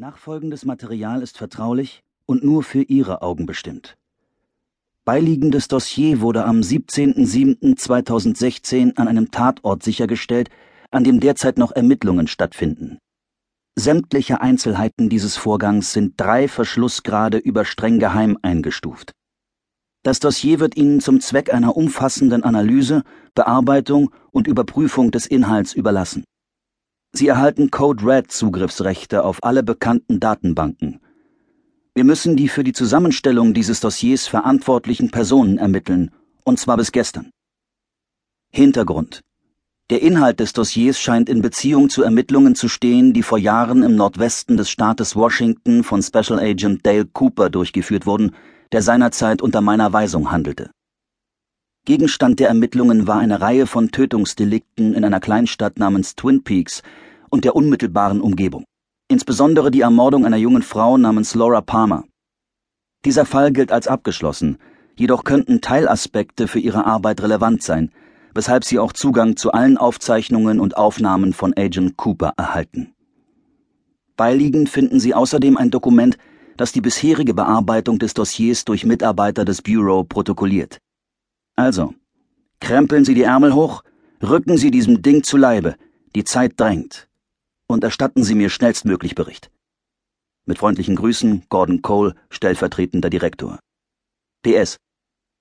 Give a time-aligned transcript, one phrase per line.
[0.00, 3.98] Nachfolgendes Material ist vertraulich und nur für Ihre Augen bestimmt.
[5.04, 10.48] Beiliegendes Dossier wurde am 17.07.2016 an einem Tatort sichergestellt,
[10.90, 12.96] an dem derzeit noch Ermittlungen stattfinden.
[13.76, 19.12] Sämtliche Einzelheiten dieses Vorgangs sind drei Verschlussgrade über streng geheim eingestuft.
[20.02, 23.02] Das Dossier wird Ihnen zum Zweck einer umfassenden Analyse,
[23.34, 26.24] Bearbeitung und Überprüfung des Inhalts überlassen.
[27.12, 31.00] Sie erhalten Code Red Zugriffsrechte auf alle bekannten Datenbanken.
[31.94, 36.12] Wir müssen die für die Zusammenstellung dieses Dossiers verantwortlichen Personen ermitteln,
[36.44, 37.30] und zwar bis gestern.
[38.52, 39.22] Hintergrund.
[39.90, 43.96] Der Inhalt des Dossiers scheint in Beziehung zu Ermittlungen zu stehen, die vor Jahren im
[43.96, 48.36] Nordwesten des Staates Washington von Special Agent Dale Cooper durchgeführt wurden,
[48.70, 50.70] der seinerzeit unter meiner Weisung handelte.
[51.90, 56.84] Gegenstand der Ermittlungen war eine Reihe von Tötungsdelikten in einer Kleinstadt namens Twin Peaks
[57.30, 58.62] und der unmittelbaren Umgebung,
[59.08, 62.04] insbesondere die Ermordung einer jungen Frau namens Laura Palmer.
[63.04, 64.58] Dieser Fall gilt als abgeschlossen,
[64.94, 67.90] jedoch könnten Teilaspekte für ihre Arbeit relevant sein,
[68.34, 72.94] weshalb sie auch Zugang zu allen Aufzeichnungen und Aufnahmen von Agent Cooper erhalten.
[74.16, 76.18] Beiliegend finden Sie außerdem ein Dokument,
[76.56, 80.78] das die bisherige Bearbeitung des Dossiers durch Mitarbeiter des Bureau protokolliert.
[81.56, 81.94] Also,
[82.60, 83.82] krempeln Sie die Ärmel hoch,
[84.22, 85.76] rücken Sie diesem Ding zu Leibe,
[86.14, 87.08] die Zeit drängt,
[87.66, 89.50] und erstatten Sie mir schnellstmöglich Bericht.
[90.46, 93.58] Mit freundlichen Grüßen, Gordon Cole, stellvertretender Direktor.
[94.42, 94.76] PS.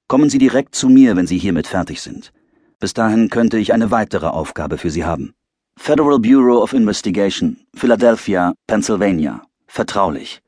[0.07, 2.33] Kommen Sie direkt zu mir, wenn Sie hiermit fertig sind.
[2.80, 5.33] Bis dahin könnte ich eine weitere Aufgabe für Sie haben.
[5.77, 9.41] Federal Bureau of Investigation, Philadelphia, Pennsylvania.
[9.67, 10.41] Vertraulich.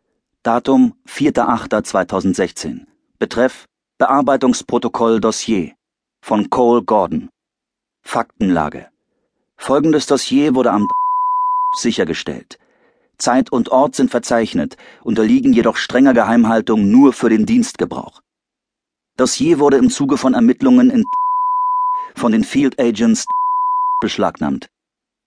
[0.44, 2.86] Datum 4.8.2016.
[3.20, 3.66] Betreff
[4.02, 5.74] Bearbeitungsprotokoll Dossier
[6.22, 7.30] von Cole Gordon.
[8.02, 8.88] Faktenlage.
[9.58, 10.88] Folgendes Dossier wurde am
[11.78, 12.58] sichergestellt.
[13.20, 18.24] Zeit und Ort sind verzeichnet, unterliegen jedoch strenger Geheimhaltung nur für den Dienstgebrauch.
[19.18, 21.06] Dossier wurde im Zuge von Ermittlungen in
[22.16, 23.28] von den Field Agents
[24.00, 24.72] beschlagnahmt.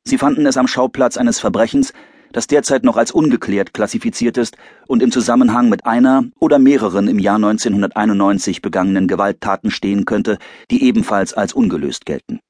[0.02, 1.92] Sie fanden es am Schauplatz eines Verbrechens,
[2.34, 7.18] das derzeit noch als ungeklärt klassifiziert ist und im Zusammenhang mit einer oder mehreren im
[7.18, 10.36] Jahr 1991 begangenen Gewalttaten stehen könnte,
[10.70, 12.40] die ebenfalls als ungelöst gelten.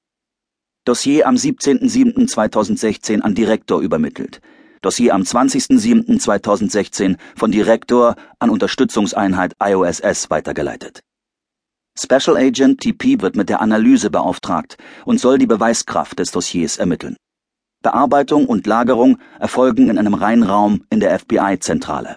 [0.84, 4.41] Dossier am 17.07.2016 an Direktor übermittelt.
[4.83, 11.01] Dossier am 20.07.2016 von Direktor an Unterstützungseinheit IOSS weitergeleitet.
[11.99, 17.16] Special Agent TP wird mit der Analyse beauftragt und soll die Beweiskraft des Dossiers ermitteln.
[17.84, 22.17] Bearbeitung und Lagerung erfolgen in einem Reinraum in der FBI-Zentrale.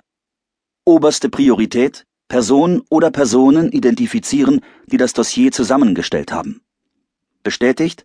[0.86, 6.62] Oberste Priorität Person oder Personen identifizieren, die das Dossier zusammengestellt haben.
[7.44, 8.04] Bestätigt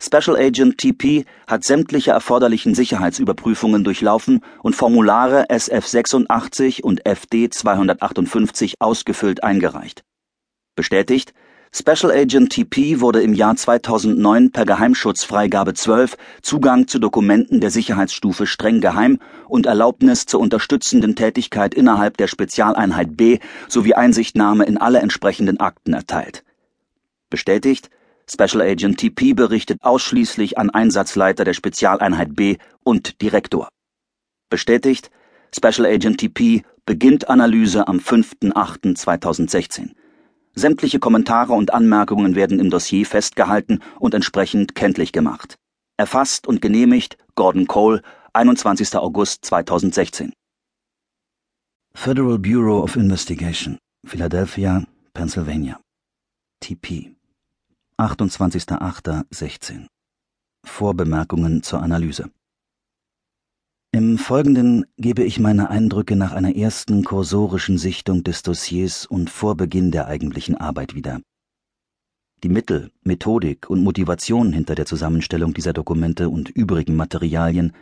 [0.00, 9.42] Special Agent TP hat sämtliche erforderlichen Sicherheitsüberprüfungen durchlaufen und Formulare SF86 und FD 258 ausgefüllt
[9.42, 10.04] eingereicht.
[10.76, 11.34] Bestätigt
[11.70, 18.46] Special Agent TP wurde im Jahr 2009 per Geheimschutzfreigabe 12 Zugang zu Dokumenten der Sicherheitsstufe
[18.46, 19.18] streng geheim
[19.48, 25.92] und Erlaubnis zur unterstützenden Tätigkeit innerhalb der Spezialeinheit B sowie Einsichtnahme in alle entsprechenden Akten
[25.92, 26.42] erteilt.
[27.28, 27.90] Bestätigt
[28.30, 33.68] Special Agent TP berichtet ausschließlich an Einsatzleiter der Spezialeinheit B und Direktor.
[34.48, 35.10] Bestätigt
[35.54, 39.90] Special Agent TP beginnt Analyse am 5.8.2016.
[40.58, 45.56] Sämtliche Kommentare und Anmerkungen werden im Dossier festgehalten und entsprechend kenntlich gemacht.
[45.96, 48.02] Erfasst und genehmigt Gordon Cole,
[48.32, 48.96] 21.
[48.96, 50.32] August 2016.
[51.94, 55.80] Federal Bureau of Investigation, Philadelphia, Pennsylvania.
[56.60, 57.14] TP.
[57.98, 59.86] 28.08.16.
[60.64, 62.30] Vorbemerkungen zur Analyse.
[63.90, 69.56] Im Folgenden gebe ich meine Eindrücke nach einer ersten kursorischen Sichtung des Dossiers und vor
[69.56, 71.22] Beginn der eigentlichen Arbeit wieder.
[72.42, 77.72] Die Mittel, Methodik und Motivation hinter der Zusammenstellung dieser Dokumente und übrigen Materialien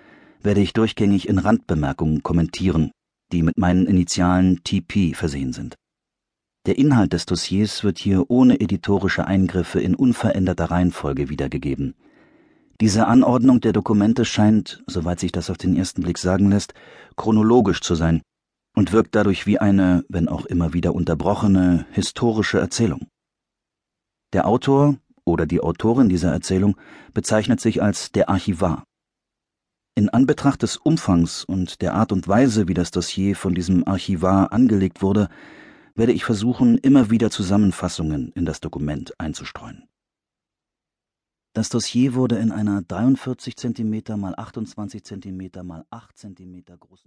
[0.43, 2.93] werde ich durchgängig in Randbemerkungen kommentieren,
[3.33, 5.75] die mit meinen Initialen TP versehen sind.
[6.67, 11.97] Der Inhalt des Dossiers wird hier ohne editorische Eingriffe in unveränderter Reihenfolge wiedergegeben–
[12.81, 16.75] diese Anordnung der Dokumente scheint, soweit sich das auf den ersten Blick sagen lässt,
[17.17, 18.23] chronologisch zu sein
[18.75, 23.09] und wirkt dadurch wie eine, wenn auch immer wieder unterbrochene, historische Erzählung.
[24.33, 26.77] Der Autor oder die Autorin dieser Erzählung
[27.15, 28.85] bezeichnet sich als der Archivar.
[29.95, 34.53] In Anbetracht des Umfangs und der Art und Weise, wie das Dossier von diesem Archivar
[34.53, 35.29] angelegt wurde,
[35.95, 39.89] werde ich versuchen, immer wieder Zusammenfassungen in das Dokument einzustreuen.
[41.57, 47.05] Das Dossier wurde in einer 43 cm mal 28 cm mal 8 cm großen